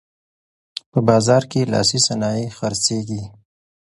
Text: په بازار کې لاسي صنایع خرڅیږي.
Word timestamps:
په 0.91 0.99
بازار 1.07 1.43
کې 1.51 1.69
لاسي 1.73 1.99
صنایع 2.07 2.47
خرڅیږي. 2.57 3.21